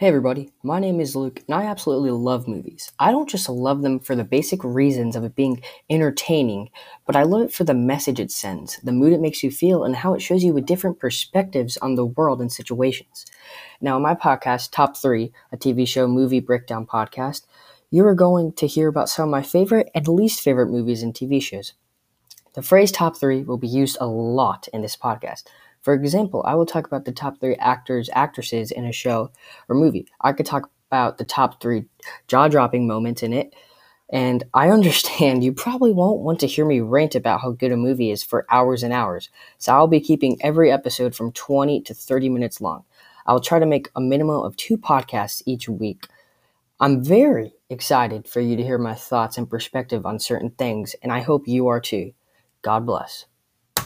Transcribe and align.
Hey 0.00 0.06
everybody, 0.06 0.52
my 0.62 0.78
name 0.78 1.00
is 1.00 1.16
Luke, 1.16 1.42
and 1.48 1.56
I 1.56 1.64
absolutely 1.64 2.12
love 2.12 2.46
movies. 2.46 2.92
I 3.00 3.10
don't 3.10 3.28
just 3.28 3.48
love 3.48 3.82
them 3.82 3.98
for 3.98 4.14
the 4.14 4.22
basic 4.22 4.62
reasons 4.62 5.16
of 5.16 5.24
it 5.24 5.34
being 5.34 5.60
entertaining, 5.90 6.70
but 7.04 7.16
I 7.16 7.24
love 7.24 7.42
it 7.42 7.52
for 7.52 7.64
the 7.64 7.74
message 7.74 8.20
it 8.20 8.30
sends, 8.30 8.76
the 8.84 8.92
mood 8.92 9.12
it 9.12 9.20
makes 9.20 9.42
you 9.42 9.50
feel, 9.50 9.82
and 9.82 9.96
how 9.96 10.14
it 10.14 10.22
shows 10.22 10.44
you 10.44 10.52
with 10.52 10.66
different 10.66 11.00
perspectives 11.00 11.76
on 11.78 11.96
the 11.96 12.06
world 12.06 12.40
and 12.40 12.52
situations. 12.52 13.26
Now, 13.80 13.96
in 13.96 14.04
my 14.04 14.14
podcast, 14.14 14.70
Top 14.70 14.96
3, 14.96 15.32
a 15.50 15.56
TV 15.56 15.84
show 15.84 16.06
movie 16.06 16.38
breakdown 16.38 16.86
podcast, 16.86 17.42
you 17.90 18.06
are 18.06 18.14
going 18.14 18.52
to 18.52 18.68
hear 18.68 18.86
about 18.86 19.08
some 19.08 19.24
of 19.24 19.32
my 19.32 19.42
favorite 19.42 19.90
and 19.96 20.06
least 20.06 20.42
favorite 20.42 20.70
movies 20.70 21.02
and 21.02 21.12
TV 21.12 21.42
shows. 21.42 21.72
The 22.54 22.62
phrase 22.62 22.92
top 22.92 23.16
3 23.16 23.42
will 23.42 23.58
be 23.58 23.66
used 23.66 23.98
a 24.00 24.06
lot 24.06 24.68
in 24.72 24.82
this 24.82 24.96
podcast. 24.96 25.42
For 25.88 25.94
example, 25.94 26.42
I 26.46 26.54
will 26.54 26.66
talk 26.66 26.86
about 26.86 27.06
the 27.06 27.12
top 27.12 27.40
three 27.40 27.54
actors, 27.54 28.10
actresses 28.12 28.70
in 28.70 28.84
a 28.84 28.92
show 28.92 29.30
or 29.70 29.74
movie. 29.74 30.06
I 30.20 30.34
could 30.34 30.44
talk 30.44 30.68
about 30.90 31.16
the 31.16 31.24
top 31.24 31.62
three 31.62 31.86
jaw 32.26 32.48
dropping 32.48 32.86
moments 32.86 33.22
in 33.22 33.32
it. 33.32 33.54
And 34.10 34.44
I 34.52 34.68
understand 34.78 35.42
you 35.42 35.54
probably 35.54 35.92
won't 35.92 36.20
want 36.20 36.40
to 36.40 36.46
hear 36.46 36.66
me 36.66 36.80
rant 36.80 37.14
about 37.14 37.40
how 37.40 37.52
good 37.52 37.72
a 37.72 37.76
movie 37.78 38.10
is 38.10 38.22
for 38.22 38.44
hours 38.50 38.82
and 38.82 38.92
hours. 38.92 39.30
So 39.56 39.72
I'll 39.72 39.86
be 39.86 39.98
keeping 39.98 40.36
every 40.42 40.70
episode 40.70 41.14
from 41.14 41.32
20 41.32 41.80
to 41.80 41.94
30 41.94 42.28
minutes 42.28 42.60
long. 42.60 42.84
I'll 43.24 43.40
try 43.40 43.58
to 43.58 43.64
make 43.64 43.88
a 43.96 44.00
minimum 44.02 44.42
of 44.42 44.58
two 44.58 44.76
podcasts 44.76 45.42
each 45.46 45.70
week. 45.70 46.06
I'm 46.80 47.02
very 47.02 47.54
excited 47.70 48.28
for 48.28 48.42
you 48.42 48.56
to 48.56 48.62
hear 48.62 48.76
my 48.76 48.94
thoughts 48.94 49.38
and 49.38 49.48
perspective 49.48 50.04
on 50.04 50.18
certain 50.18 50.50
things, 50.50 50.94
and 51.02 51.10
I 51.10 51.20
hope 51.20 51.48
you 51.48 51.68
are 51.68 51.80
too. 51.80 52.12
God 52.60 52.84
bless. 52.84 53.24